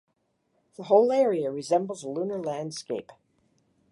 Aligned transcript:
The 0.77 0.85
whole 0.85 1.11
area 1.11 1.51
resembles 1.51 2.01
a 2.01 2.09
lunar 2.09 2.41
landscape. 2.41 3.11